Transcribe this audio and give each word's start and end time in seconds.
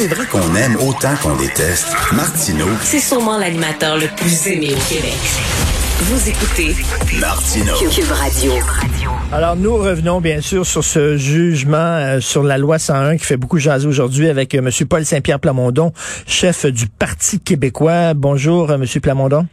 C'est 0.00 0.06
vrai 0.06 0.24
qu'on 0.24 0.54
aime 0.54 0.76
autant 0.76 1.14
qu'on 1.22 1.36
déteste, 1.36 1.88
Martineau, 2.14 2.68
C'est 2.80 3.00
sûrement 3.00 3.36
l'animateur 3.36 3.98
le 3.98 4.06
plus 4.16 4.46
aimé 4.46 4.72
au 4.72 4.88
Québec. 4.88 5.12
Vous 5.98 6.26
écoutez 6.26 6.74
Martineau. 7.20 7.74
Cube 7.76 8.10
Radio. 8.10 8.52
Alors, 9.30 9.56
nous 9.56 9.76
revenons 9.76 10.22
bien 10.22 10.40
sûr 10.40 10.64
sur 10.64 10.82
ce 10.82 11.18
jugement 11.18 11.76
euh, 11.76 12.20
sur 12.20 12.42
la 12.42 12.56
loi 12.56 12.78
101 12.78 13.18
qui 13.18 13.26
fait 13.26 13.36
beaucoup 13.36 13.58
jaser 13.58 13.86
aujourd'hui 13.86 14.30
avec 14.30 14.54
euh, 14.54 14.60
M. 14.60 14.70
Paul 14.88 15.04
Saint-Pierre 15.04 15.38
Plamondon, 15.38 15.92
chef 16.26 16.64
du 16.64 16.86
Parti 16.86 17.38
québécois. 17.38 18.14
Bonjour, 18.14 18.70
euh, 18.70 18.76
M. 18.76 18.86
Plamondon. 19.02 19.46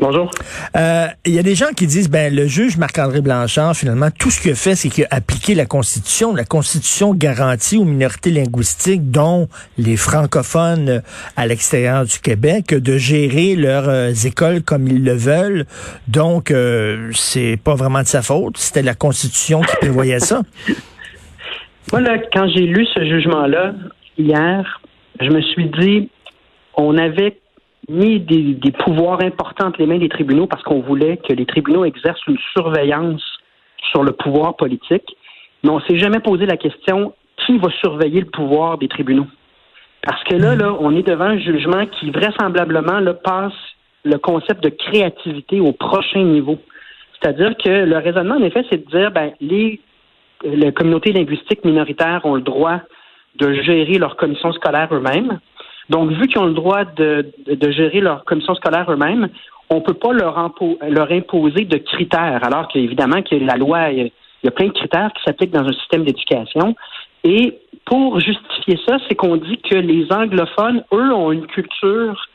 Bonjour. 0.00 0.30
Euh, 0.76 1.06
Il 1.26 1.34
y 1.34 1.38
a 1.38 1.42
des 1.42 1.54
gens 1.54 1.72
qui 1.76 1.86
disent, 1.86 2.10
ben 2.10 2.34
le 2.34 2.46
juge 2.46 2.76
Marc-André 2.76 3.20
Blanchard, 3.20 3.76
finalement, 3.76 4.08
tout 4.10 4.30
ce 4.30 4.40
qu'il 4.40 4.52
a 4.52 4.54
fait, 4.54 4.74
c'est 4.74 4.88
qu'il 4.88 5.04
a 5.04 5.08
appliqué 5.10 5.54
la 5.54 5.66
Constitution. 5.66 6.34
La 6.34 6.44
Constitution 6.44 7.14
garantit 7.14 7.76
aux 7.76 7.84
minorités 7.84 8.30
linguistiques, 8.30 9.10
dont 9.10 9.48
les 9.78 9.96
francophones 9.96 11.02
à 11.36 11.46
l'extérieur 11.46 12.04
du 12.04 12.18
Québec, 12.18 12.74
de 12.74 12.96
gérer 12.96 13.54
leurs 13.54 13.88
euh, 13.88 14.12
écoles 14.12 14.62
comme 14.62 14.88
ils 14.88 15.04
le 15.04 15.14
veulent. 15.14 15.66
Donc, 16.08 16.50
euh, 16.50 17.10
c'est 17.12 17.58
pas 17.62 17.74
vraiment 17.74 18.00
de 18.00 18.06
sa 18.06 18.22
faute. 18.22 18.56
C'était 18.56 18.82
la 18.82 18.94
Constitution 18.94 19.60
qui 19.60 19.76
prévoyait 19.76 20.20
ça. 20.20 20.42
Moi, 21.92 22.00
là, 22.00 22.16
quand 22.32 22.48
j'ai 22.48 22.66
lu 22.66 22.86
ce 22.94 23.04
jugement-là, 23.04 23.74
hier, 24.16 24.80
je 25.20 25.28
me 25.28 25.42
suis 25.42 25.68
dit, 25.78 26.08
on 26.74 26.96
avait 26.96 27.41
mis 27.88 28.20
des, 28.20 28.54
des 28.54 28.72
pouvoirs 28.72 29.22
importants 29.22 29.68
entre 29.68 29.80
les 29.80 29.86
mains 29.86 29.98
des 29.98 30.08
tribunaux 30.08 30.46
parce 30.46 30.62
qu'on 30.62 30.80
voulait 30.80 31.16
que 31.16 31.32
les 31.32 31.46
tribunaux 31.46 31.84
exercent 31.84 32.26
une 32.26 32.38
surveillance 32.56 33.22
sur 33.90 34.02
le 34.02 34.12
pouvoir 34.12 34.56
politique. 34.56 35.16
Mais 35.64 35.70
on 35.70 35.80
s'est 35.80 35.98
jamais 35.98 36.20
posé 36.20 36.46
la 36.46 36.56
question 36.56 37.14
qui 37.46 37.58
va 37.58 37.70
surveiller 37.80 38.20
le 38.20 38.26
pouvoir 38.26 38.78
des 38.78 38.88
tribunaux? 38.88 39.26
Parce 40.02 40.22
que 40.24 40.34
là, 40.34 40.56
là, 40.56 40.74
on 40.80 40.96
est 40.96 41.06
devant 41.06 41.26
un 41.26 41.38
jugement 41.38 41.86
qui 41.86 42.10
vraisemblablement 42.10 42.98
là, 42.98 43.14
passe 43.14 43.52
le 44.04 44.18
concept 44.18 44.62
de 44.64 44.68
créativité 44.68 45.60
au 45.60 45.72
prochain 45.72 46.24
niveau. 46.24 46.58
C'est-à-dire 47.20 47.56
que 47.56 47.70
le 47.70 47.98
raisonnement, 47.98 48.34
en 48.34 48.42
effet, 48.42 48.64
c'est 48.68 48.84
de 48.84 48.90
dire 48.90 49.12
ben, 49.12 49.32
les, 49.40 49.80
les 50.44 50.72
communautés 50.72 51.12
linguistiques 51.12 51.64
minoritaires 51.64 52.22
ont 52.24 52.34
le 52.34 52.42
droit 52.42 52.80
de 53.36 53.52
gérer 53.52 53.98
leur 53.98 54.16
commission 54.16 54.52
scolaire 54.52 54.88
eux-mêmes. 54.92 55.38
Donc, 55.90 56.10
vu 56.10 56.26
qu'ils 56.26 56.38
ont 56.38 56.46
le 56.46 56.54
droit 56.54 56.84
de, 56.84 57.32
gérer 57.70 58.00
leur 58.00 58.24
commission 58.24 58.54
scolaire 58.54 58.90
eux-mêmes, 58.90 59.28
on 59.70 59.76
ne 59.76 59.80
peut 59.80 59.94
pas 59.94 60.12
leur, 60.12 60.38
impo- 60.38 60.78
leur 60.88 61.10
imposer 61.10 61.64
de 61.64 61.78
critères, 61.78 62.44
alors 62.44 62.68
qu'évidemment 62.68 63.22
que 63.22 63.34
la 63.36 63.56
loi, 63.56 63.90
il 63.90 64.10
y 64.44 64.48
a 64.48 64.50
plein 64.50 64.66
de 64.66 64.72
critères 64.72 65.12
qui 65.12 65.22
s'appliquent 65.24 65.52
dans 65.52 65.66
un 65.66 65.72
système 65.72 66.04
d'éducation. 66.04 66.76
Et 67.24 67.58
pour 67.84 68.20
justifier 68.20 68.78
ça, 68.86 68.98
c'est 69.08 69.14
qu'on 69.14 69.36
dit 69.36 69.58
que 69.58 69.76
les 69.76 70.12
anglophones, 70.12 70.84
eux, 70.92 71.12
ont 71.12 71.32
une 71.32 71.46
culture 71.46 72.28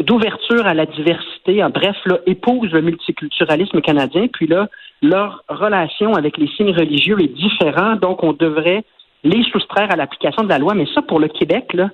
d'ouverture 0.00 0.66
à 0.66 0.74
la 0.74 0.84
diversité, 0.84 1.64
en 1.64 1.70
bref, 1.70 1.96
là, 2.04 2.18
épousent 2.26 2.70
le 2.70 2.82
multiculturalisme 2.82 3.80
canadien, 3.80 4.26
puis 4.30 4.46
là, 4.46 4.68
leur 5.00 5.42
relation 5.48 6.14
avec 6.14 6.36
les 6.36 6.48
signes 6.48 6.76
religieux 6.76 7.16
est 7.20 7.34
différente, 7.34 8.00
donc 8.00 8.22
on 8.22 8.34
devrait 8.34 8.84
les 9.24 9.42
soustraire 9.44 9.90
à 9.90 9.96
l'application 9.96 10.44
de 10.44 10.48
la 10.48 10.58
loi. 10.58 10.74
Mais 10.74 10.86
ça, 10.94 11.00
pour 11.02 11.18
le 11.18 11.28
Québec, 11.28 11.72
là, 11.72 11.88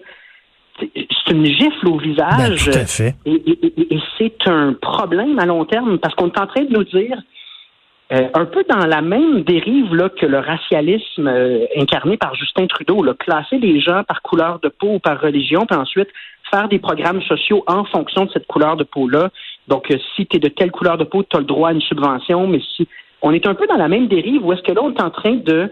c'est 0.81 1.33
une 1.33 1.47
gifle 1.47 1.89
au 1.89 1.99
visage. 1.99 2.67
Ben, 2.67 2.73
tout 2.73 2.79
à 2.79 2.87
fait. 2.87 3.15
Et, 3.27 3.33
et- 3.35 3.67
et- 3.81 3.95
et 3.95 3.99
c'est 4.19 4.47
un 4.49 4.73
problème 4.75 5.39
à 5.39 5.47
long 5.47 5.65
terme 5.65 5.99
parce 5.99 6.15
qu'on 6.15 6.27
est 6.29 6.39
en 6.41 6.47
train 6.47 6.65
de 6.65 6.73
nous 6.73 6.85
dire, 6.85 7.17
euh, 8.13 8.29
un 8.35 8.45
peu 8.45 8.65
dans 8.69 8.85
la 8.87 9.01
même 9.01 9.43
dérive 9.43 9.95
là, 9.95 10.09
que 10.11 10.27
le 10.27 10.39
racialisme 10.39 11.27
euh, 11.27 11.65
incarné 11.77 12.17
par 12.17 12.35
Justin 12.35 12.67
Trudeau, 12.67 13.03
là, 13.03 13.15
classer 13.19 13.59
les 13.59 13.81
gens 13.81 14.03
par 14.05 14.21
couleur 14.23 14.59
de 14.61 14.69
peau 14.69 14.95
ou 14.95 14.99
par 14.99 15.21
religion, 15.21 15.65
puis 15.67 15.79
ensuite 15.79 16.09
faire 16.51 16.69
des 16.69 16.79
programmes 16.79 17.23
sociaux 17.23 17.65
en 17.67 17.85
fonction 17.85 18.27
de 18.27 18.31
cette 18.33 18.47
couleur 18.47 18.77
de 18.77 18.85
peau-là. 18.85 19.31
Donc, 19.69 19.91
euh, 19.91 19.97
si 20.15 20.27
tu 20.27 20.37
es 20.37 20.41
de 20.41 20.49
telle 20.49 20.71
couleur 20.71 20.99
de 20.99 21.05
peau, 21.05 21.23
tu 21.23 21.37
as 21.37 21.41
le 21.41 21.47
droit 21.47 21.71
à 21.71 21.73
une 21.73 21.81
subvention, 21.81 22.47
mais 22.47 22.61
si 22.77 22.87
on 23.23 23.33
est 23.33 23.47
un 23.47 23.55
peu 23.55 23.67
dans 23.67 23.77
la 23.79 23.89
même 23.89 24.09
dérive 24.09 24.45
où 24.45 24.53
est-ce 24.53 24.63
que 24.63 24.73
là, 24.73 24.83
on 24.83 24.93
est 24.93 25.01
en 25.01 25.11
train 25.11 25.37
de 25.37 25.71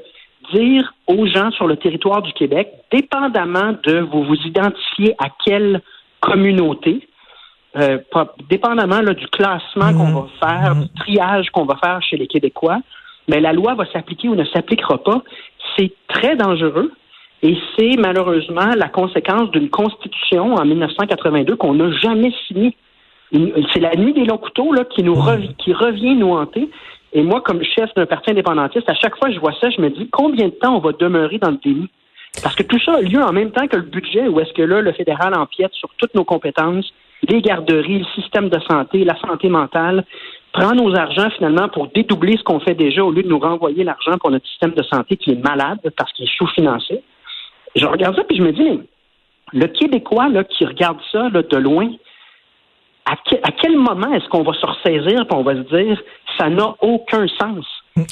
dire 0.52 0.94
aux 1.06 1.26
gens 1.26 1.50
sur 1.52 1.66
le 1.66 1.76
territoire 1.76 2.22
du 2.22 2.32
Québec, 2.32 2.68
dépendamment 2.92 3.74
de 3.84 4.00
vous 4.00 4.24
vous 4.24 4.36
identifiez 4.44 5.14
à 5.18 5.28
quelle 5.44 5.80
communauté, 6.20 7.06
euh, 7.76 7.98
dépendamment 8.48 9.00
là, 9.00 9.14
du 9.14 9.26
classement 9.28 9.92
qu'on 9.94 10.20
va 10.22 10.28
faire, 10.40 10.74
du 10.76 10.88
triage 11.00 11.50
qu'on 11.50 11.64
va 11.64 11.76
faire 11.76 12.02
chez 12.02 12.16
les 12.16 12.26
Québécois, 12.26 12.78
mais 13.28 13.40
la 13.40 13.52
loi 13.52 13.74
va 13.74 13.84
s'appliquer 13.92 14.28
ou 14.28 14.34
ne 14.34 14.44
s'appliquera 14.44 14.98
pas. 15.02 15.22
C'est 15.76 15.92
très 16.08 16.36
dangereux 16.36 16.92
et 17.42 17.56
c'est 17.76 17.96
malheureusement 17.98 18.70
la 18.76 18.88
conséquence 18.88 19.50
d'une 19.50 19.70
constitution 19.70 20.54
en 20.54 20.64
1982 20.64 21.56
qu'on 21.56 21.74
n'a 21.74 21.90
jamais 21.92 22.32
signée. 22.46 22.76
C'est 23.72 23.80
la 23.80 23.94
nuit 23.96 24.12
des 24.12 24.26
longs 24.26 24.36
couteaux 24.36 24.72
là, 24.74 24.84
qui 24.84 25.02
nous 25.02 25.14
revi- 25.14 25.54
qui 25.56 25.72
revient 25.72 26.14
nous 26.14 26.32
hanter. 26.32 26.68
Et 27.12 27.22
moi, 27.22 27.40
comme 27.42 27.62
chef 27.62 27.92
d'un 27.94 28.06
parti 28.06 28.30
indépendantiste, 28.30 28.88
à 28.88 28.94
chaque 28.94 29.16
fois 29.16 29.28
que 29.28 29.34
je 29.34 29.40
vois 29.40 29.54
ça, 29.60 29.68
je 29.70 29.80
me 29.80 29.90
dis 29.90 30.08
combien 30.10 30.46
de 30.46 30.54
temps 30.54 30.76
on 30.76 30.80
va 30.80 30.92
demeurer 30.92 31.38
dans 31.38 31.50
le 31.50 31.58
déni? 31.62 31.88
Parce 32.42 32.54
que 32.54 32.62
tout 32.62 32.78
ça 32.80 32.94
a 32.94 33.00
lieu 33.02 33.22
en 33.22 33.32
même 33.32 33.50
temps 33.50 33.66
que 33.66 33.76
le 33.76 33.82
budget, 33.82 34.26
où 34.28 34.40
est-ce 34.40 34.52
que 34.54 34.62
là, 34.62 34.80
le 34.80 34.92
fédéral 34.92 35.34
empiète 35.36 35.74
sur 35.74 35.90
toutes 35.98 36.14
nos 36.14 36.24
compétences, 36.24 36.90
les 37.28 37.42
garderies, 37.42 37.98
le 38.00 38.22
système 38.22 38.48
de 38.48 38.58
santé, 38.60 39.04
la 39.04 39.18
santé 39.20 39.48
mentale, 39.48 40.04
prend 40.52 40.72
nos 40.72 40.94
argents 40.96 41.30
finalement 41.36 41.68
pour 41.68 41.88
dédoubler 41.88 42.36
ce 42.36 42.42
qu'on 42.42 42.60
fait 42.60 42.74
déjà 42.74 43.04
au 43.04 43.10
lieu 43.10 43.22
de 43.22 43.28
nous 43.28 43.38
renvoyer 43.38 43.84
l'argent 43.84 44.18
pour 44.18 44.30
notre 44.30 44.46
système 44.46 44.72
de 44.72 44.82
santé 44.82 45.16
qui 45.16 45.32
est 45.32 45.42
malade 45.42 45.78
parce 45.96 46.12
qu'il 46.12 46.24
est 46.24 46.36
sous-financé. 46.36 47.02
Je 47.74 47.86
regarde 47.86 48.16
ça 48.16 48.24
puis 48.24 48.36
je 48.36 48.42
me 48.42 48.52
dis, 48.52 48.80
le 49.52 49.66
Québécois 49.66 50.28
là, 50.28 50.44
qui 50.44 50.64
regarde 50.64 50.98
ça 51.10 51.28
là, 51.28 51.42
de 51.42 51.56
loin, 51.56 51.90
à, 53.04 53.12
à 53.12 53.50
quel 53.60 53.76
moment 53.76 54.12
est-ce 54.14 54.28
qu'on 54.28 54.42
va 54.42 54.52
se 54.52 54.66
ressaisir 54.66 55.20
et 55.20 55.34
on 55.34 55.42
va 55.42 55.54
se 55.54 55.76
dire 55.76 56.00
ça 56.38 56.48
n'a 56.48 56.74
aucun 56.80 57.26
sens? 57.40 57.66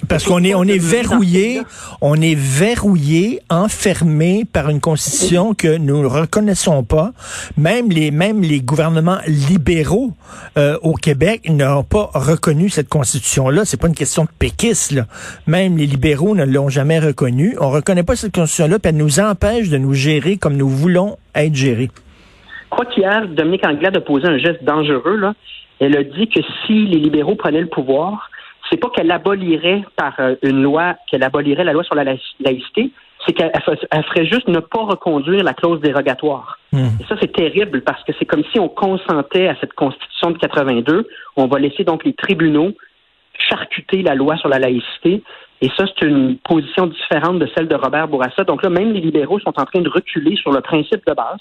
Parce 0.08 0.24
qu'on 0.24 0.44
est, 0.44 0.54
on 0.54 0.64
est 0.64 0.78
verrouillé, 0.78 1.62
on 2.02 2.20
est 2.20 2.34
verrouillé, 2.34 3.40
enfermé 3.48 4.44
par 4.44 4.68
une 4.68 4.80
constitution 4.80 5.54
que 5.54 5.78
nous 5.78 6.02
ne 6.02 6.06
reconnaissons 6.06 6.84
pas. 6.84 7.12
Même 7.56 7.88
les, 7.88 8.10
même 8.10 8.42
les 8.42 8.60
gouvernements 8.60 9.20
libéraux 9.26 10.12
euh, 10.58 10.76
au 10.82 10.92
Québec 10.92 11.48
n'ont 11.48 11.82
pas 11.82 12.10
reconnu 12.12 12.68
cette 12.68 12.90
constitution-là. 12.90 13.64
C'est 13.64 13.80
pas 13.80 13.88
une 13.88 13.94
question 13.94 14.24
de 14.24 14.30
péquistes, 14.38 14.92
là. 14.92 15.06
Même 15.46 15.78
les 15.78 15.86
libéraux 15.86 16.34
ne 16.34 16.44
l'ont 16.44 16.68
jamais 16.68 16.98
reconnue. 16.98 17.56
On 17.58 17.70
reconnaît 17.70 18.02
pas 18.02 18.16
cette 18.16 18.34
constitution-là, 18.34 18.78
puis 18.78 18.90
elle 18.90 18.98
nous 18.98 19.18
empêche 19.18 19.70
de 19.70 19.78
nous 19.78 19.94
gérer 19.94 20.36
comme 20.36 20.58
nous 20.58 20.68
voulons 20.68 21.16
être 21.34 21.54
gérés. 21.54 21.90
Quoi 22.70 22.86
qu'hier, 22.86 23.26
Dominique 23.28 23.66
Anglade 23.66 23.96
a 23.96 24.00
posé 24.00 24.26
un 24.26 24.38
geste 24.38 24.62
dangereux. 24.64 25.16
Là. 25.16 25.34
Elle 25.80 25.96
a 25.96 26.04
dit 26.04 26.28
que 26.28 26.40
si 26.66 26.86
les 26.86 26.98
libéraux 26.98 27.34
prenaient 27.34 27.60
le 27.60 27.66
pouvoir, 27.66 28.30
c'est 28.70 28.76
pas 28.78 28.88
qu'elle 28.90 29.10
abolirait 29.10 29.82
par 29.96 30.14
euh, 30.20 30.36
une 30.42 30.62
loi, 30.62 30.94
qu'elle 31.10 31.24
abolirait 31.24 31.64
la 31.64 31.72
loi 31.72 31.82
sur 31.82 31.94
la 31.96 32.04
laïc- 32.04 32.36
laïcité, 32.38 32.90
c'est 33.26 33.32
qu'elle 33.32 33.50
ferait 34.04 34.24
juste 34.26 34.48
ne 34.48 34.60
pas 34.60 34.82
reconduire 34.82 35.42
la 35.44 35.52
clause 35.52 35.80
dérogatoire. 35.80 36.58
Et 37.00 37.04
ça, 37.08 37.16
c'est 37.20 37.32
terrible 37.32 37.82
parce 37.82 38.02
que 38.04 38.12
c'est 38.18 38.24
comme 38.24 38.44
si 38.52 38.58
on 38.60 38.68
consentait 38.68 39.48
à 39.48 39.56
cette 39.60 39.74
constitution 39.74 40.30
de 40.30 40.38
82. 40.38 41.06
On 41.36 41.46
va 41.46 41.58
laisser 41.58 41.84
donc 41.84 42.04
les 42.04 42.14
tribunaux 42.14 42.72
charcuter 43.48 44.02
la 44.02 44.14
loi 44.14 44.36
sur 44.36 44.48
la 44.48 44.58
laïcité. 44.58 45.22
Et 45.62 45.68
ça, 45.76 45.84
c'est 45.86 46.06
une 46.06 46.38
position 46.38 46.86
différente 46.86 47.38
de 47.38 47.48
celle 47.54 47.68
de 47.68 47.74
Robert 47.74 48.08
Bourassa. 48.08 48.44
Donc 48.44 48.62
là, 48.62 48.70
même 48.70 48.92
les 48.92 49.00
libéraux 49.00 49.38
sont 49.40 49.58
en 49.58 49.64
train 49.64 49.80
de 49.80 49.88
reculer 49.90 50.36
sur 50.36 50.52
le 50.52 50.60
principe 50.60 51.06
de 51.06 51.12
base, 51.12 51.40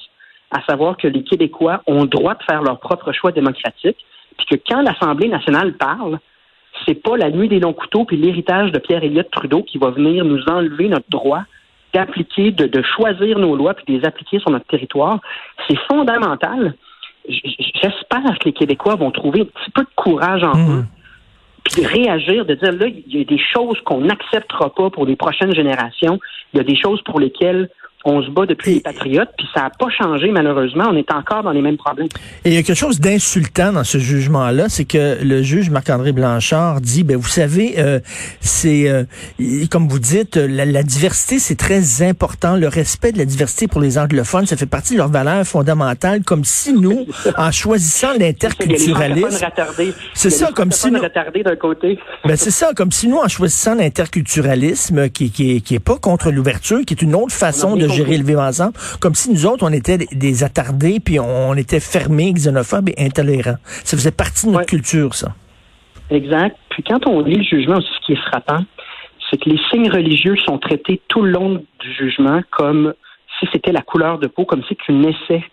à 0.52 0.62
savoir 0.64 0.98
que 0.98 1.08
les 1.08 1.24
Québécois 1.24 1.82
ont 1.88 2.02
le 2.02 2.08
droit 2.08 2.36
de 2.36 2.44
faire 2.44 2.62
leur 2.62 2.80
propre 2.80 3.12
choix 3.12 3.32
démocratique, 3.32 3.98
puis 4.38 4.46
que 4.58 4.64
quand 4.68 4.82
l'Assemblée 4.82 5.28
nationale 5.28 5.74
parle, 5.74 6.20
c'est 6.88 7.02
pas 7.02 7.18
la 7.18 7.30
nuit 7.30 7.50
des 7.50 7.60
longs 7.60 7.74
couteaux 7.74 8.06
puis 8.06 8.18
l'héritage 8.18 8.72
de 8.72 8.80
Pierre 8.80 9.04
Elliott 9.04 9.30
Trudeau 9.32 9.64
qui 9.64 9.78
va 9.78 9.92
venir 9.92 10.24
nous 10.24 10.42
enlever 10.48 10.88
notre 10.88 11.10
droit 11.10 11.44
d'appliquer, 11.94 12.52
de, 12.52 12.68
de 12.68 12.82
choisir 12.84 13.40
nos 13.40 13.56
lois 13.56 13.74
puis 13.74 13.86
de 13.88 14.00
les 14.00 14.06
appliquer 14.06 14.40
sur 14.40 14.52
notre 14.52 14.68
territoire. 14.68 15.20
C'est 15.68 15.78
fondamental. 15.92 16.76
J'espère 17.28 18.40
que 18.40 18.46
les 18.46 18.54
Québécois 18.54 18.96
vont 18.96 19.12
trouver 19.12 19.42
un 19.42 19.46
petit 19.46 19.72
peu 19.72 19.82
de 19.82 19.90
courage 19.96 20.44
en 20.44 20.54
eux 20.58 20.86
puis 21.64 21.84
de 21.84 21.88
réagir, 21.88 22.46
de 22.46 22.56
dire 22.56 22.72
là, 22.72 22.88
il 22.88 23.18
y 23.18 23.22
a 23.22 23.24
des 23.24 23.40
choses 23.40 23.80
qu'on 23.86 24.02
n'acceptera 24.02 24.74
pas 24.74 24.90
pour 24.90 25.06
les 25.06 25.16
prochaines 25.16 25.54
générations. 25.54 26.20
Il 26.54 26.58
y 26.58 26.60
a 26.60 26.64
des 26.64 26.76
choses 26.76 27.02
pour 27.04 27.20
lesquelles 27.20 27.70
On 28.06 28.22
se 28.24 28.30
bat 28.30 28.46
depuis 28.46 28.76
les 28.76 28.80
patriotes, 28.80 29.30
puis 29.38 29.46
ça 29.54 29.64
n'a 29.64 29.70
pas 29.70 29.90
changé 29.90 30.32
malheureusement. 30.32 30.86
On 30.90 30.96
est 30.96 31.12
encore 31.12 31.44
dans 31.44 31.52
les 31.52 31.62
mêmes 31.62 31.78
problèmes. 31.78 32.08
Et 32.46 32.50
il 32.50 32.54
y 32.54 32.58
a 32.58 32.64
quelque 32.64 32.78
chose 32.78 33.00
d'insultant 33.00 33.74
dans 33.74 33.84
ce 33.84 33.98
jugement-là, 33.98 34.70
c'est 34.70 34.86
que 34.86 35.22
le 35.22 35.44
juge 35.44 35.70
Marc-André 35.70 36.14
Blanchard 36.14 36.80
dit, 36.80 37.04
ben 37.04 37.18
vous 37.18 37.28
savez, 37.28 37.76
euh, 37.78 38.00
c'est 38.40 38.88
euh, 38.90 39.04
comme 39.70 39.88
vous 39.90 40.00
dites, 40.00 40.38
la, 40.38 40.66
la 40.66 40.84
diversité 40.84 41.40
c'est 41.40 41.56
très 41.56 42.02
important. 42.02 42.56
Le 42.56 42.68
respect 42.68 43.12
de 43.12 43.18
la 43.18 43.26
diversité 43.26 43.68
pour 43.68 43.82
les 43.82 43.98
anglophones, 43.98 44.46
ça 44.46 44.56
fait 44.56 44.66
partie 44.66 44.94
de 44.94 45.00
leurs 45.00 45.10
valeurs 45.10 45.46
fondamentales. 45.46 46.24
Comme 46.24 46.44
si 46.46 46.74
nous, 46.74 47.06
en 47.38 47.52
choisissant 47.52 48.14
l'interculturalisme, 48.18 49.48
c'est 50.14 50.30
ça, 50.30 50.52
comme 50.56 50.72
si 50.72 50.92
nous, 50.92 51.00
d'un 51.00 51.56
côté. 51.56 52.00
ben 52.26 52.36
c'est 52.36 52.52
ça, 52.52 52.72
comme 52.76 52.92
si 52.92 53.08
nous, 53.08 53.18
en 53.18 53.28
choisissant 53.28 53.76
l'interculturalisme, 53.76 55.10
qui, 55.10 55.32
qui, 55.32 55.62
qui 55.62 55.76
est 55.76 55.80
pas 55.80 55.98
contre 55.98 56.32
l'ouverture, 56.32 56.82
qui 56.86 56.94
est 56.94 57.02
une 57.02 57.16
autre 57.16 57.34
façon 57.34 57.76
de 57.76 57.89
gérer 57.90 58.18
le 58.18 58.24
vivre 58.24 58.42
ensemble, 58.42 58.74
comme 59.00 59.16
si 59.16 59.32
nous 59.32 59.46
autres, 59.46 59.66
on 59.68 59.74
était 59.74 59.98
des 59.98 60.44
attardés, 60.44 61.00
puis 61.00 61.20
on, 61.20 61.54
était 61.56 61.80
fermés, 61.80 62.34
xénophobes 62.34 62.90
et 62.90 63.06
intolérants. 63.06 63.58
Ça 63.64 63.98
faisait 63.98 64.12
partie 64.12 64.48
de 64.48 64.52
notre 64.52 64.68
culture, 64.68 65.14
ça. 65.14 65.34
Exact. 66.10 66.58
Puis 66.70 66.84
quand 66.84 67.06
on 67.08 67.22
lit 67.22 67.38
le 67.38 67.44
jugement, 67.44 67.80
ce 67.82 68.06
qui 68.06 68.14
est 68.14 68.28
frappant, 68.28 68.64
c'est 69.30 69.38
que 69.38 69.50
les 69.50 69.60
signes 69.70 69.92
religieux 69.92 70.36
sont 70.46 70.58
traités 70.58 71.02
tout 71.08 71.22
le 71.22 71.32
long 71.32 71.64
du 71.80 71.94
jugement 71.94 72.42
comme 72.52 72.94
si 73.40 73.48
c'était 73.52 73.72
la 73.72 73.82
couleur 73.82 74.18
de 74.18 74.28
peau, 74.28 74.46
comme 74.46 74.64
si 74.68 74.76
tu 74.76 74.92
naissais 74.92 75.44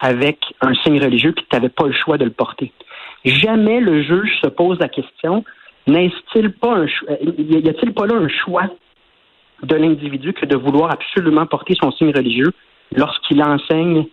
avec 0.00 0.38
un 0.60 0.74
signe 0.74 1.00
religieux 1.00 1.32
puis 1.32 1.44
tu 1.48 1.56
n'avais 1.56 1.68
pas 1.68 1.86
le 1.86 1.92
choix 1.92 2.18
de 2.18 2.24
le 2.24 2.30
porter. 2.30 2.72
Jamais 3.24 3.80
le 3.80 4.02
juge 4.02 4.30
se 4.42 4.48
pose 4.48 4.78
la 4.78 4.88
question 4.88 5.42
n'est-il 5.86 6.52
pas 6.52 6.78
un 6.78 6.86
y 6.86 7.68
a-t-il 7.68 7.94
pas 7.94 8.06
là 8.06 8.14
un 8.16 8.28
choix 8.28 8.68
de 9.62 9.74
l'individu 9.74 10.32
que 10.32 10.46
de 10.46 10.56
vouloir 10.56 10.90
absolument 10.90 11.46
porter 11.46 11.74
son 11.80 11.90
signe 11.92 12.12
religieux 12.14 12.52
lorsqu'il 12.94 13.42
enseigne 13.42 14.06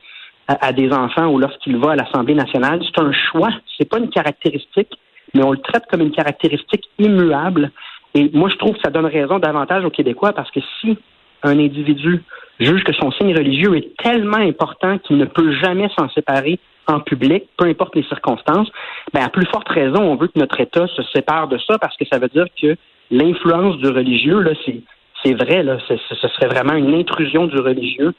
à, 0.48 0.74
des 0.74 0.92
enfants 0.92 1.28
ou 1.28 1.40
lorsqu'il 1.40 1.78
va 1.78 1.92
à 1.92 1.96
l'Assemblée 1.96 2.36
nationale. 2.36 2.82
C'est 2.84 3.02
un 3.02 3.12
choix, 3.12 3.50
c'est 3.78 3.90
pas 3.90 4.00
une 4.00 4.10
caractéristique, 4.10 4.90
mais 5.34 5.44
on 5.44 5.52
le 5.52 5.60
traite 5.60 5.84
comme 5.90 6.02
une 6.02 6.12
caractéristique 6.12 6.86
immuable. 7.00 7.72
Et 8.14 8.30
moi, 8.34 8.50
je 8.50 8.58
trouve 8.58 8.74
que 8.74 8.82
ça 8.84 8.92
donne 8.92 9.06
raison 9.06 9.40
davantage 9.40 9.86
aux 9.86 9.90
Québécois 9.90 10.34
parce 10.34 10.52
que 10.52 10.60
si 10.80 10.98
un 11.44 11.60
individu 11.60 12.24
juge 12.60 12.84
que 12.84 12.94
son 12.94 13.12
signe 13.12 13.36
religieux 13.36 13.76
est 13.76 13.96
tellement 13.98 14.38
important 14.38 14.98
qu'il 15.00 15.18
ne 15.18 15.26
peut 15.26 15.54
jamais 15.54 15.90
s'en 15.98 16.10
séparer 16.10 16.60
en 16.88 17.00
public, 17.00 17.46
peu 17.58 17.68
importe 17.68 17.96
les 17.96 18.04
circonstances, 18.04 18.70
ben 19.14 19.24
à 19.24 19.30
plus 19.30 19.46
forte 19.48 19.68
raison, 19.70 20.02
on 20.02 20.16
veut 20.16 20.28
que 20.28 20.40
notre 20.40 20.60
État 20.60 20.86
se 20.88 21.02
sépare 21.14 21.48
de 21.48 21.58
ça 21.58 21.78
parce 21.80 21.96
que 21.98 22.06
ça 22.12 22.20
veut 22.20 22.28
dire 22.28 22.46
que 22.62 22.76
l'influence 23.10 23.78
du 23.78 23.88
religieux, 23.88 24.40
là, 24.40 24.52
c'est 24.66 24.82
c'est 25.24 25.34
vrai, 25.34 25.64
là, 25.64 25.78
ce 25.88 26.28
serait 26.28 26.48
vraiment 26.48 26.74
une 26.74 26.94
intrusion 26.94 27.48
du 27.48 27.58
religieux 27.58 28.14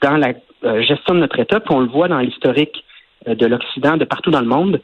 dans 0.00 0.16
la 0.16 0.32
euh, 0.64 0.82
gestion 0.82 1.14
de 1.14 1.20
notre 1.20 1.38
État, 1.38 1.60
puis 1.60 1.74
on 1.74 1.80
le 1.80 1.88
voit 1.88 2.08
dans 2.08 2.18
l'historique 2.18 2.84
euh, 3.26 3.34
de 3.34 3.46
l'Occident, 3.46 3.96
de 3.96 4.04
partout 4.04 4.30
dans 4.30 4.40
le 4.40 4.46
monde. 4.46 4.80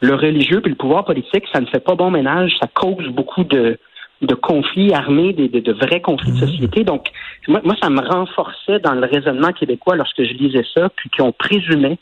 Le 0.00 0.14
religieux 0.14 0.60
puis 0.60 0.70
le 0.70 0.76
pouvoir 0.76 1.04
politique, 1.04 1.44
ça 1.52 1.60
ne 1.60 1.66
fait 1.66 1.80
pas 1.80 1.94
bon 1.94 2.10
ménage, 2.10 2.52
ça 2.60 2.68
cause 2.72 3.08
beaucoup 3.08 3.44
de, 3.44 3.78
de 4.22 4.34
conflits 4.34 4.92
armés, 4.92 5.32
de, 5.32 5.46
de, 5.46 5.72
vrais 5.72 6.00
conflits 6.00 6.32
de 6.32 6.36
mhm. 6.36 6.48
société. 6.48 6.84
Donc, 6.84 7.08
moi, 7.48 7.60
moi, 7.64 7.74
ça 7.82 7.90
me 7.90 8.00
renforçait 8.00 8.78
dans 8.80 8.94
le 8.94 9.06
raisonnement 9.06 9.52
québécois 9.52 9.96
lorsque 9.96 10.22
je 10.22 10.32
lisais 10.34 10.64
ça, 10.74 10.88
puis 10.90 11.10
qu'on 11.10 11.32
présumait 11.32 11.98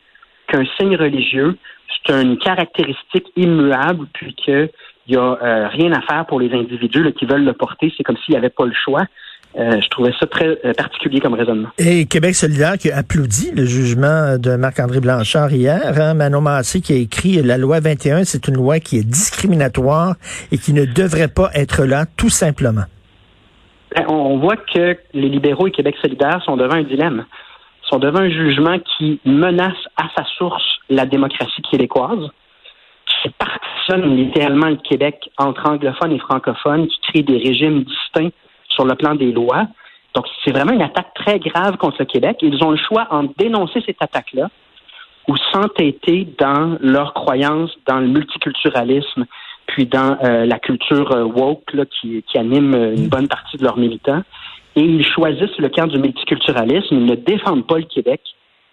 qu'un 0.48 0.64
signe 0.78 0.96
religieux, 0.96 1.56
c'est 1.88 2.12
une 2.12 2.36
caractéristique 2.38 3.26
immuable, 3.36 4.06
puis 4.12 4.34
que 4.34 4.70
il 5.06 5.12
n'y 5.12 5.16
a 5.16 5.38
euh, 5.42 5.68
rien 5.68 5.92
à 5.92 6.00
faire 6.02 6.26
pour 6.26 6.40
les 6.40 6.52
individus 6.52 7.12
qui 7.12 7.26
veulent 7.26 7.44
le 7.44 7.52
porter. 7.52 7.92
C'est 7.96 8.02
comme 8.02 8.16
s'il 8.24 8.32
n'y 8.32 8.38
avait 8.38 8.50
pas 8.50 8.64
le 8.64 8.72
choix. 8.72 9.04
Euh, 9.56 9.80
je 9.80 9.88
trouvais 9.88 10.12
ça 10.18 10.26
très 10.26 10.58
euh, 10.64 10.72
particulier 10.72 11.20
comme 11.20 11.34
raisonnement. 11.34 11.68
Et 11.78 12.06
Québec 12.06 12.34
solidaire 12.34 12.76
qui 12.76 12.90
a 12.90 12.98
applaudi 12.98 13.52
le 13.52 13.64
jugement 13.64 14.36
de 14.36 14.56
Marc-André 14.56 15.00
Blanchard 15.00 15.52
hier. 15.52 16.00
Hein? 16.00 16.14
Manon 16.14 16.40
Massé 16.40 16.80
qui 16.80 16.92
a 16.92 16.96
écrit 16.96 17.40
la 17.40 17.56
loi 17.56 17.78
21, 17.78 18.24
c'est 18.24 18.48
une 18.48 18.56
loi 18.56 18.80
qui 18.80 18.98
est 18.98 19.06
discriminatoire 19.06 20.14
et 20.50 20.58
qui 20.58 20.72
ne 20.72 20.84
devrait 20.84 21.28
pas 21.28 21.50
être 21.54 21.84
là, 21.84 22.04
tout 22.16 22.30
simplement. 22.30 22.84
Ben, 23.94 24.06
on 24.08 24.38
voit 24.38 24.56
que 24.56 24.96
les 25.12 25.28
libéraux 25.28 25.68
et 25.68 25.70
Québec 25.70 25.94
solidaire 26.02 26.42
sont 26.44 26.56
devant 26.56 26.74
un 26.74 26.82
dilemme. 26.82 27.24
Ils 27.84 27.88
sont 27.90 27.98
devant 28.00 28.20
un 28.20 28.30
jugement 28.30 28.78
qui 28.96 29.20
menace 29.24 29.76
à 29.96 30.08
sa 30.16 30.24
source 30.36 30.64
la 30.88 31.06
démocratie 31.06 31.62
québécoise 31.70 32.28
qui 33.24 33.30
partitionne 33.30 34.16
littéralement 34.16 34.68
le 34.68 34.76
Québec 34.76 35.30
entre 35.38 35.68
anglophones 35.68 36.12
et 36.12 36.18
francophones, 36.18 36.86
qui 36.88 37.00
crée 37.08 37.22
des 37.22 37.38
régimes 37.38 37.84
distincts 37.84 38.34
sur 38.68 38.84
le 38.84 38.94
plan 38.94 39.14
des 39.14 39.32
lois. 39.32 39.66
Donc, 40.14 40.26
c'est 40.44 40.52
vraiment 40.52 40.72
une 40.72 40.82
attaque 40.82 41.12
très 41.14 41.38
grave 41.38 41.76
contre 41.76 41.96
le 42.00 42.04
Québec. 42.04 42.38
Ils 42.42 42.62
ont 42.62 42.70
le 42.70 42.76
choix 42.76 43.06
en 43.10 43.24
dénoncer 43.36 43.82
cette 43.84 44.00
attaque-là 44.00 44.48
ou 45.26 45.36
s'entêter 45.52 46.28
dans 46.38 46.76
leur 46.80 47.14
croyance 47.14 47.70
dans 47.86 47.98
le 47.98 48.08
multiculturalisme, 48.08 49.24
puis 49.66 49.86
dans 49.86 50.18
euh, 50.22 50.44
la 50.44 50.58
culture 50.58 51.10
euh, 51.12 51.24
woke 51.24 51.72
là, 51.72 51.84
qui, 51.86 52.22
qui 52.22 52.38
anime 52.38 52.74
une 52.74 53.08
bonne 53.08 53.26
partie 53.26 53.56
de 53.56 53.64
leurs 53.64 53.78
militants. 53.78 54.22
Et 54.76 54.82
ils 54.82 55.04
choisissent 55.04 55.56
le 55.58 55.68
camp 55.70 55.86
du 55.86 55.98
multiculturalisme. 55.98 56.94
Ils 56.94 57.06
ne 57.06 57.14
défendent 57.14 57.66
pas 57.66 57.78
le 57.78 57.84
Québec. 57.84 58.20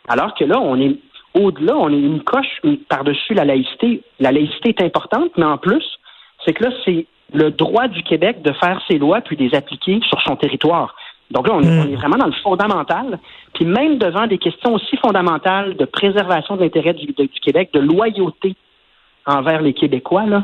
Alors 0.10 0.34
que 0.36 0.44
là, 0.44 0.60
on 0.60 0.80
est 0.82 0.98
au-delà, 1.34 1.78
on 1.78 1.90
est 1.90 2.00
une 2.00 2.24
coche 2.24 2.62
par-dessus 2.90 3.34
la 3.34 3.46
laïcité. 3.46 4.02
La 4.20 4.32
laïcité 4.32 4.70
est 4.70 4.82
importante, 4.82 5.32
mais 5.38 5.46
en 5.46 5.58
plus, 5.58 5.84
c'est 6.46 6.54
que 6.54 6.66
là, 6.66 6.72
c'est 6.84 7.06
le 7.34 7.52
droit 7.52 7.88
du 7.88 8.04
Québec 8.04 8.42
de 8.42 8.52
faire 8.54 8.82
ses 8.88 8.98
lois 8.98 9.22
puis 9.22 9.38
de 9.38 9.44
les 9.44 9.56
appliquer 9.56 10.00
sur 10.08 10.22
son 10.22 10.36
territoire. 10.36 10.96
Donc 11.32 11.48
là, 11.48 11.54
on, 11.56 11.62
est, 11.62 11.66
hmm. 11.66 11.96
vraiment 11.96 12.18
dans 12.18 12.26
le 12.26 12.34
fondamental. 12.44 13.20
Puis 13.54 13.66
même 13.66 13.98
devant 13.98 14.28
des 14.28 14.38
questions 14.38 14.74
aussi 14.74 14.98
fondamentales 14.98 15.78
de 15.78 15.86
préservation 15.86 16.58
de 16.58 16.64
l'intérêt 16.64 16.94
du, 16.94 17.08
du, 17.08 17.40
Québec, 17.42 17.70
de 17.74 17.80
loyauté 17.80 18.56
envers 19.26 19.62
les 19.62 19.74
Québécois, 19.74 20.26
là, 20.26 20.44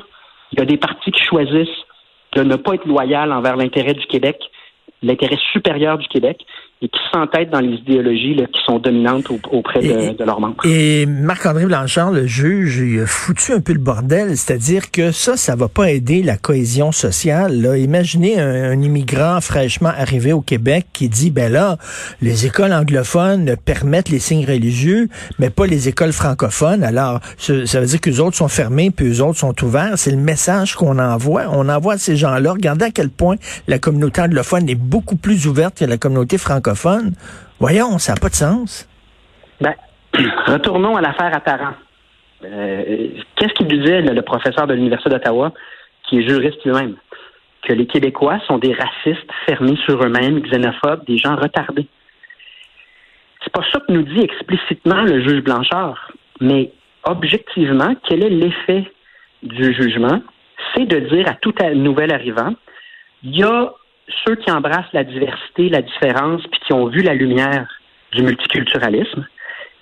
il 0.54 0.60
y 0.60 0.62
a 0.62 0.66
des 0.66 0.78
partis 0.78 1.12
qui 1.12 1.24
choisissent 1.24 1.68
de 2.33 2.44
ne 2.44 2.56
pas 2.56 2.75
être 2.75 2.86
loyal 2.86 3.33
envers 3.33 3.57
l'intérêt 3.57 3.94
du 3.94 4.06
Québec, 4.06 4.40
l'intérêt 5.04 5.38
supérieur 5.51 5.98
du 5.98 6.07
Québec, 6.07 6.45
et 6.79 6.89
qui 6.89 7.00
s'entêtent 7.12 7.50
dans 7.50 7.59
les 7.59 7.74
idéologies 7.75 8.35
qui 8.35 8.59
sont 8.63 8.77
dominantes 8.77 9.25
auprès 9.51 9.79
de, 9.79 10.24
leurs 10.24 10.39
membres. 10.39 10.63
Et 10.63 11.07
Marc-André 11.07 11.65
Blanchard, 11.65 12.12
le 12.12 12.27
juge, 12.27 12.77
il 12.77 13.01
a 13.01 13.07
foutu 13.07 13.53
un 13.53 13.62
peu 13.62 13.74
le 13.74 13.79
bordel, 13.79 14.38
c'est-à-dire 14.38 14.91
que 14.91 15.12
ça, 15.12 15.38
ça 15.38 15.56
va 15.56 15.69
pas 15.69 15.89
aider 15.89 16.21
la 16.21 16.38
cohésion 16.38 16.91
sociale. 16.91 17.62
Là. 17.62 17.77
Imaginez 17.77 18.39
un, 18.39 18.79
immigrant 18.79 19.41
fraîchement 19.41 19.89
arrivé 19.89 20.33
au 20.33 20.41
Québec 20.41 20.85
qui 20.94 21.09
dit, 21.09 21.31
ben 21.31 21.51
là, 21.51 21.77
les 22.21 22.45
écoles 22.45 22.74
anglophones 22.74 23.56
permettent 23.66 24.09
les 24.09 24.19
signes 24.19 24.45
religieux, 24.45 25.07
mais 25.40 25.49
pas 25.49 25.66
les 25.66 25.87
écoles 25.87 26.13
francophones. 26.13 26.83
Alors, 26.83 27.21
ça 27.37 27.80
veut 27.80 27.87
dire 27.87 28.02
que 28.02 28.09
les 28.11 28.19
autres 28.19 28.37
sont 28.37 28.47
fermés, 28.47 28.92
puis 28.92 29.07
les 29.07 29.21
autres 29.21 29.40
sont 29.40 29.63
ouverts. 29.63 29.94
C'est 29.95 30.11
le 30.11 30.18
message 30.18 30.75
qu'on 30.75 30.99
envoie. 30.99 31.45
On 31.52 31.69
envoie 31.69 31.94
à 31.94 31.97
ces 31.97 32.18
gens-là. 32.18 32.52
Regardez 32.52 32.85
à 32.85 32.92
quel 32.92 33.09
point 33.09 33.37
la 33.68 33.80
communauté 33.80 34.21
anglophone 34.21 34.69
est 34.69 34.75
beaucoup 34.75 35.16
plus 35.16 35.47
ouverte 35.47 35.80
que 35.80 35.85
la 35.85 35.97
communauté 35.97 36.37
francophone 36.37 36.67
Voyons, 37.59 37.97
ça 37.97 38.14
n'a 38.14 38.19
pas 38.19 38.30
de 38.30 38.36
sens. 38.36 38.88
Ben, 39.62 39.74
retournons 40.45 40.95
à 40.95 41.02
l'affaire 41.02 41.36
Attaran. 41.36 41.74
Euh, 42.44 43.09
qu'est-ce 43.36 43.54
qu'il 43.54 43.68
disait 43.68 44.02
le, 44.02 44.21
professeur 44.21 44.68
de 44.68 44.74
l'Université 44.74 45.09
d'Ottawa, 45.09 45.54
qui 46.04 46.19
est 46.19 46.28
juriste 46.28 46.64
lui-même? 46.66 46.95
Que 47.64 47.74
les 47.74 47.88
Québécois 47.88 48.40
sont 48.47 48.59
des 48.59 48.74
racistes 48.74 49.30
fermés 49.45 49.78
sur 49.86 50.02
eux-mêmes, 50.04 50.40
xénophobes, 50.42 51.06
des 51.06 51.18
gens 51.18 51.36
retardés. 51.36 51.88
C'est 53.44 53.52
pas 53.52 53.64
ça 53.71 53.80
que 53.80 53.92
nous 53.92 54.04
dit 54.04 54.21
explicitement 54.21 55.02
le 55.02 55.21
juge 55.21 55.44
Blanchard, 55.44 56.12
mais 56.40 56.71
objectivement, 57.04 57.95
quel 58.07 58.24
est 58.24 58.30
l'effet 58.30 58.92
du 59.42 59.74
jugement? 59.74 60.21
C'est 60.76 60.86
de 60.86 61.00
dire 61.00 61.28
à 61.28 61.33
tout 61.36 61.54
nouvel 61.76 62.14
arrivant, 62.14 62.54
il 63.24 63.38
y 63.38 63.44
a 63.44 63.74
ceux 64.26 64.35
qui 64.35 64.52
embrassent 64.52 64.92
la 64.94 65.04
diversité, 65.04 65.69
la 65.69 65.81
différence, 65.81 66.42
puis 66.47 66.59
qui 66.66 66.73
ont 66.73 66.87
vu 66.87 67.02
la 67.02 67.14
lumière 67.14 67.68
du 68.14 68.23
multiculturalisme. 68.23 69.28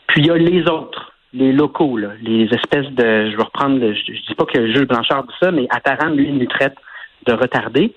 Puis 0.07 0.21
il 0.21 0.27
y 0.27 0.31
a 0.31 0.37
les 0.37 0.67
autres, 0.69 1.13
les 1.33 1.51
locaux, 1.51 1.97
les 1.97 2.45
espèces 2.45 2.89
de, 2.91 3.31
je 3.31 3.37
vais 3.37 3.43
reprendre, 3.43 3.79
je, 3.79 4.11
ne 4.11 4.27
dis 4.27 4.35
pas 4.35 4.45
que 4.45 4.67
Jules 4.71 4.85
Blanchard 4.85 5.23
dit 5.23 5.33
ça, 5.41 5.51
mais 5.51 5.67
Attaran, 5.69 6.09
lui, 6.09 6.31
nous 6.31 6.45
traite 6.47 6.75
de 7.25 7.33
retardés. 7.33 7.93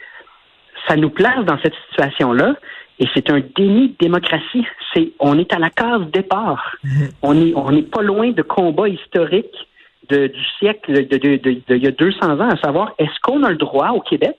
Ça 0.87 0.97
nous 0.97 1.11
place 1.11 1.45
dans 1.45 1.59
cette 1.63 1.75
situation-là, 1.89 2.55
et 2.99 3.07
c'est 3.15 3.31
un 3.31 3.41
déni 3.57 3.91
de 3.91 3.97
démocratie. 3.99 4.67
C'est, 4.93 5.13
on 5.21 5.39
est 5.39 5.53
à 5.53 5.59
la 5.59 5.71
case 5.71 6.03
départ. 6.13 6.77
Mm-hmm. 6.85 7.11
On 7.23 7.47
est, 7.47 7.53
on 7.55 7.71
n'est 7.71 7.83
pas 7.83 8.03
loin 8.03 8.31
de 8.31 8.43
combats 8.43 8.89
historiques 8.89 9.69
du 10.11 10.45
siècle, 10.59 11.07
de, 11.07 11.17
de, 11.19 11.37
de, 11.37 11.77
il 11.77 11.85
y 11.85 11.87
a 11.87 11.91
200 11.91 12.41
ans, 12.41 12.49
à 12.49 12.57
savoir, 12.57 12.95
est-ce 12.99 13.21
qu'on 13.23 13.43
a 13.45 13.51
le 13.51 13.57
droit 13.57 13.91
au 13.91 14.01
Québec 14.01 14.37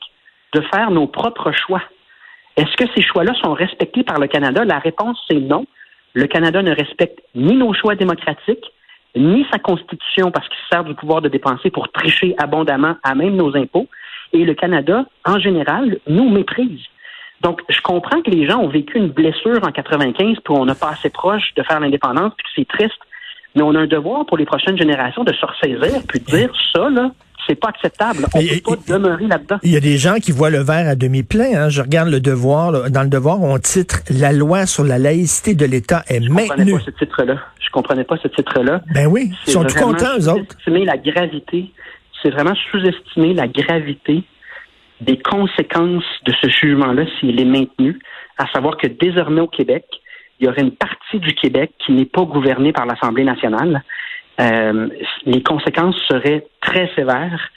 de 0.54 0.62
faire 0.62 0.92
nos 0.92 1.08
propres 1.08 1.52
choix. 1.52 1.82
Est-ce 2.58 2.76
que 2.76 2.92
ces 2.96 3.02
choix-là 3.02 3.34
sont 3.42 3.54
respectés 3.54 4.04
par 4.04 4.20
le 4.20 4.28
Canada? 4.28 4.66
La 4.66 4.80
réponse, 4.80 5.18
c'est 5.30 5.40
non. 5.40 5.66
Le 6.14 6.28
Canada 6.28 6.62
ne 6.62 6.74
respecte 6.74 7.20
ni 7.36 7.56
nos 7.56 7.74
choix 7.74 7.96
démocratiques, 7.96 8.66
ni 9.16 9.46
sa 9.52 9.60
constitution 9.60 10.32
parce 10.32 10.48
qu'il 10.48 10.58
sert 10.72 10.84
du 10.84 10.94
pouvoir 10.96 11.22
de 11.22 11.30
dépenser 11.30 11.70
pour 11.70 11.92
tricher 11.92 12.36
abondamment 12.38 12.96
à 13.04 13.16
même 13.16 13.36
nos 13.36 13.56
impôts. 13.56 13.88
Et 14.34 14.44
le 14.44 14.54
Canada, 14.54 15.06
en 15.26 15.40
général, 15.40 16.00
nous 16.08 16.30
méprise. 16.30 16.82
Donc, 17.42 17.62
je 17.70 17.80
comprends 17.82 18.22
que 18.22 18.30
les 18.30 18.48
gens 18.48 18.60
ont 18.60 18.68
vécu 18.68 18.98
une 18.98 19.10
blessure 19.10 19.64
en 19.64 19.72
95, 19.72 20.38
puis 20.44 20.54
on 20.54 20.66
n'a 20.66 20.76
pas 20.76 20.90
assez 20.90 21.10
proche 21.10 21.54
de 21.56 21.64
faire 21.64 21.80
l'indépendance, 21.80 22.34
puis 22.38 22.44
que 22.44 22.50
c'est 22.56 22.68
triste. 22.68 23.00
Mais 23.56 23.62
on 23.62 23.74
a 23.76 23.80
un 23.80 23.88
devoir 23.88 24.26
pour 24.26 24.38
les 24.38 24.46
prochaines 24.46 24.78
générations 24.78 25.24
de 25.24 25.34
se 25.34 25.46
ressaisir, 25.46 26.02
puis 26.08 26.20
de 26.20 26.26
dire 26.26 26.52
ça, 26.74 26.90
là, 26.90 27.12
c'est 27.50 27.56
pas 27.56 27.70
acceptable. 27.70 28.26
On 28.36 28.42
ne 28.42 28.48
peut 28.48 28.76
pas 28.76 28.94
demeurer 28.94 29.28
là-dedans. 29.28 29.58
Il 29.64 29.72
y 29.72 29.78
a 29.78 29.80
des 29.80 29.98
gens 29.98 30.16
qui 30.16 30.32
voient 30.32 30.52
le 30.52 30.60
verre 30.60 30.88
à 30.88 30.96
demi 30.96 31.24
plein. 31.24 31.64
Hein. 31.64 31.70
Je 31.70 31.82
regarde 31.82 32.10
le 32.10 32.20
devoir. 32.20 32.90
dans 32.90 33.04
le 33.04 33.10
devoir, 33.10 33.42
on 33.42 33.58
titre 33.58 34.02
La 34.10 34.32
loi 34.32 34.66
sur 34.66 34.84
la 34.84 35.00
laïcité 35.00 35.56
de 35.56 35.66
l'État 35.66 36.04
est 36.08 36.22
Je 36.22 36.30
maintenue. 36.30 36.72
Je 36.72 36.78
pas 36.78 36.84
ce 36.86 36.92
titre-là. 36.92 37.36
Je 37.60 37.70
comprenais 37.72 38.04
pas 38.04 38.18
ce 38.22 38.28
titre-là. 38.28 38.82
Ben 38.94 39.08
oui, 39.08 39.32
ils 39.48 39.52
sont 39.52 39.64
tout 39.64 39.78
contents, 39.78 40.18
eux 40.20 40.30
autres. 40.30 40.56
La 40.68 40.98
gravité. 40.98 41.72
C'est 42.22 42.30
vraiment 42.30 42.56
sous-estimer 42.70 43.34
la 43.34 43.48
gravité 43.48 44.24
des 45.02 45.18
conséquences 45.18 46.04
de 46.26 46.34
ce 46.42 46.50
jugement-là 46.50 47.06
s'il 47.20 47.40
est 47.40 47.46
maintenu, 47.46 48.00
à 48.38 48.48
savoir 48.48 48.78
que 48.78 48.88
désormais 48.88 49.42
au 49.42 49.48
Québec, 49.48 49.86
il 50.40 50.46
y 50.46 50.50
aurait 50.50 50.62
une 50.62 50.76
partie 50.76 51.20
du 51.20 51.34
Québec 51.34 51.72
qui 51.86 51.92
n'est 51.92 52.06
pas 52.06 52.24
gouvernée 52.24 52.74
par 52.74 52.86
l'Assemblée 52.86 53.24
nationale. 53.24 53.84
Euh, 54.40 54.88
les 55.26 55.44
conséquences 55.44 55.98
seraient 56.08 56.46
très 56.62 56.90
sévères. 56.96 57.50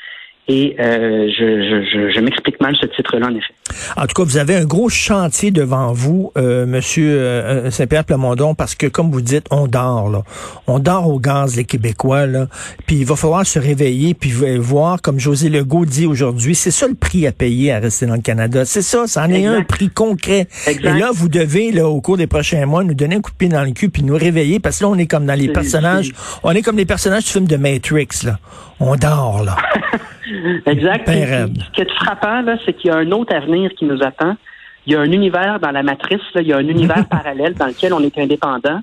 Et 0.49 0.75
euh, 0.81 1.31
je, 1.31 1.85
je, 1.85 2.11
je 2.11 2.21
m'explique 2.21 2.61
mal 2.61 2.77
ce 2.77 2.87
titre-là, 2.87 3.29
en 3.29 3.35
effet. 3.37 3.55
En 3.97 4.07
tout 4.07 4.15
cas, 4.15 4.25
vous 4.25 4.37
avez 4.37 4.57
un 4.57 4.65
gros 4.65 4.89
chantier 4.89 5.51
devant 5.51 5.93
vous, 5.93 6.33
euh, 6.37 6.67
Monsieur 6.67 7.11
euh, 7.19 7.71
Saint-Pierre 7.71 8.05
Plamondon, 8.05 8.55
parce 8.55 8.75
que, 8.75 8.87
comme 8.87 9.11
vous 9.11 9.21
dites, 9.21 9.47
on 9.51 9.67
dort, 9.67 10.11
là. 10.11 10.23
On 10.67 10.79
dort 10.79 11.09
au 11.09 11.19
gaz, 11.19 11.57
les 11.57 11.65
Québécois, 11.65 12.27
là. 12.27 12.47
Puis 12.87 12.97
il 12.97 13.05
va 13.05 13.17
falloir 13.17 13.47
se 13.47 13.59
réveiller, 13.59 14.15
puis 14.15 14.33
voir, 14.59 15.03
comme 15.03 15.19
José 15.19 15.49
Legault 15.49 15.85
dit 15.85 16.07
aujourd'hui, 16.07 16.55
c'est 16.55 16.71
ça 16.71 16.87
le 16.89 16.95
prix 16.95 17.27
à 17.27 17.33
payer 17.33 17.73
à 17.73 17.79
rester 17.79 18.07
dans 18.07 18.15
le 18.15 18.21
Canada. 18.21 18.65
C'est 18.65 18.83
ça, 18.83 19.07
ça 19.07 19.25
en 19.25 19.31
est 19.31 19.47
un 19.47 19.63
prix 19.63 19.91
concret. 19.91 20.49
Et 20.67 20.79
là, 20.79 21.11
vous 21.13 21.29
devez, 21.29 21.73
là, 21.73 21.89
au 21.89 22.01
cours 22.01 22.17
des 22.17 22.27
prochains 22.27 22.67
mois, 22.67 22.85
nous 22.85 22.95
donner 22.95 23.17
un 23.17 23.21
coup 23.21 23.31
de 23.31 23.37
pied 23.37 23.49
dans 23.49 23.65
le 23.65 23.73
cul, 23.73 23.89
puis 23.89 24.03
nous 24.03 24.17
réveiller, 24.17 24.61
parce 24.61 24.79
que 24.79 24.85
là, 24.85 24.91
on 24.91 24.99
est 24.99 25.07
comme 25.07 25.27
dans 25.27 25.39
les 25.39 25.49
personnages, 25.49 26.13
on 26.43 26.51
est 26.53 26.63
comme 26.63 26.77
les 26.77 26.87
personnages 26.87 27.25
du 27.25 27.31
film 27.31 27.47
de 27.47 27.57
Matrix, 27.57 28.09
là. 28.25 28.39
On 28.81 28.97
dort, 28.97 29.45
là. 29.45 29.57
exact. 30.67 31.09
Ce 31.09 31.71
qui 31.73 31.81
est 31.83 31.91
frappant, 31.93 32.43
là, 32.43 32.57
c'est 32.65 32.73
qu'il 32.73 32.91
y 32.91 32.95
a 32.95 32.97
un 32.97 33.11
autre 33.13 33.35
avenir 33.35 33.62
qui 33.71 33.85
nous 33.85 34.03
attend. 34.03 34.37
Il 34.87 34.93
y 34.93 34.97
a 34.97 35.01
un 35.01 35.13
univers 35.13 35.61
dans 35.61 35.71
la 35.71 35.83
matrice, 35.83 36.23
là, 36.35 36.43
il 36.43 36.49
y 36.49 36.53
a 36.53 36.57
un 36.57 36.67
univers 36.67 37.09
parallèle 37.11 37.55
dans 37.55 37.67
lequel 37.67 37.93
on 37.93 38.01
est 38.01 38.19
indépendant. 38.19 38.81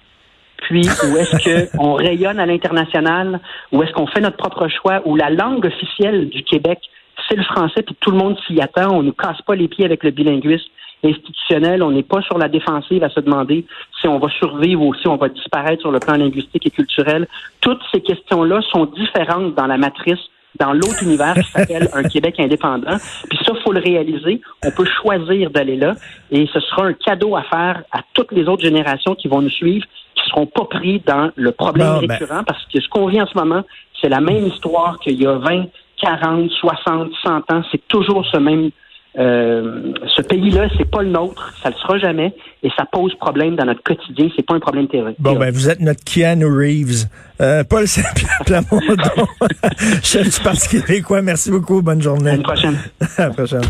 Puis, 0.63 0.81
où 0.81 1.17
est-ce 1.17 1.75
qu'on 1.75 1.93
rayonne 1.95 2.39
à 2.39 2.45
l'international? 2.45 3.39
Où 3.71 3.81
est-ce 3.83 3.91
qu'on 3.93 4.07
fait 4.07 4.21
notre 4.21 4.37
propre 4.37 4.67
choix? 4.67 5.01
Où 5.05 5.15
la 5.15 5.29
langue 5.29 5.65
officielle 5.65 6.29
du 6.29 6.43
Québec, 6.43 6.79
c'est 7.27 7.35
le 7.35 7.43
français, 7.43 7.81
puis 7.81 7.95
tout 7.99 8.11
le 8.11 8.17
monde 8.17 8.37
s'y 8.47 8.59
attend. 8.61 8.91
On 8.91 9.03
ne 9.03 9.11
casse 9.11 9.41
pas 9.41 9.55
les 9.55 9.67
pieds 9.67 9.85
avec 9.85 10.03
le 10.03 10.11
bilinguisme 10.11 10.69
institutionnel. 11.03 11.81
On 11.81 11.91
n'est 11.91 12.03
pas 12.03 12.21
sur 12.21 12.37
la 12.37 12.49
défensive 12.49 13.03
à 13.03 13.09
se 13.09 13.19
demander 13.19 13.65
si 13.99 14.07
on 14.07 14.19
va 14.19 14.29
survivre 14.29 14.81
ou 14.81 14.93
si 14.95 15.07
on 15.07 15.15
va 15.15 15.29
disparaître 15.29 15.81
sur 15.81 15.91
le 15.91 15.99
plan 15.99 16.15
linguistique 16.15 16.65
et 16.65 16.71
culturel. 16.71 17.27
Toutes 17.61 17.81
ces 17.93 18.01
questions-là 18.01 18.61
sont 18.71 18.85
différentes 18.85 19.55
dans 19.55 19.67
la 19.67 19.77
matrice 19.77 20.19
dans 20.59 20.73
l'autre 20.73 21.03
univers 21.03 21.35
qui 21.35 21.51
s'appelle 21.51 21.89
un 21.93 22.03
Québec 22.09 22.35
indépendant. 22.39 22.97
Puis 23.29 23.39
ça, 23.45 23.53
faut 23.63 23.71
le 23.71 23.79
réaliser. 23.79 24.41
On 24.65 24.71
peut 24.71 24.85
choisir 25.01 25.49
d'aller 25.51 25.75
là 25.75 25.95
et 26.31 26.47
ce 26.51 26.59
sera 26.59 26.85
un 26.85 26.93
cadeau 26.93 27.35
à 27.35 27.43
faire 27.43 27.83
à 27.91 28.01
toutes 28.13 28.31
les 28.31 28.47
autres 28.47 28.63
générations 28.63 29.15
qui 29.15 29.27
vont 29.27 29.41
nous 29.41 29.49
suivre, 29.49 29.85
qui 30.15 30.29
seront 30.29 30.45
pas 30.45 30.65
pris 30.65 31.01
dans 31.05 31.31
le 31.35 31.51
problème 31.51 31.99
ben 32.01 32.07
récurrent 32.07 32.43
parce 32.43 32.65
que 32.65 32.81
ce 32.81 32.87
qu'on 32.89 33.07
vit 33.07 33.21
en 33.21 33.27
ce 33.27 33.37
moment, 33.37 33.63
c'est 34.01 34.09
la 34.09 34.21
même 34.21 34.47
histoire 34.47 34.99
qu'il 34.99 35.21
y 35.21 35.27
a 35.27 35.33
20, 35.33 35.65
40, 36.01 36.49
60, 36.49 37.11
100 37.23 37.51
ans. 37.51 37.61
C'est 37.71 37.87
toujours 37.87 38.25
ce 38.25 38.37
même 38.37 38.71
euh, 39.19 39.93
ce 40.15 40.21
pays-là, 40.21 40.69
c'est 40.77 40.89
pas 40.89 41.01
le 41.01 41.09
nôtre, 41.09 41.53
ça 41.61 41.69
le 41.69 41.75
sera 41.75 41.97
jamais, 41.97 42.33
et 42.63 42.69
ça 42.77 42.85
pose 42.89 43.13
problème 43.15 43.55
dans 43.55 43.65
notre 43.65 43.83
quotidien. 43.83 44.29
C'est 44.35 44.45
pas 44.45 44.55
un 44.55 44.59
problème 44.59 44.87
théorique. 44.87 45.17
Bon, 45.19 45.35
ben 45.35 45.51
vous 45.51 45.69
êtes 45.69 45.81
notre 45.81 46.03
Keanu 46.03 46.45
Reeves, 46.45 47.07
euh, 47.41 47.63
Paul 47.63 47.87
Saint-Pierre 47.87 48.63
chef 50.03 50.35
du 50.35 50.43
Parti 50.43 50.69
québécois. 50.81 51.21
Merci 51.21 51.51
beaucoup. 51.51 51.81
Bonne 51.81 52.01
journée. 52.01 52.31
À 52.31 52.37
la 52.37 52.43
prochaine. 52.43 52.77
à 53.17 53.27
la 53.27 53.29
prochaine. 53.31 53.61